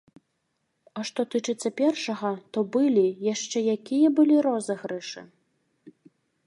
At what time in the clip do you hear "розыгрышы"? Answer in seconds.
4.49-5.21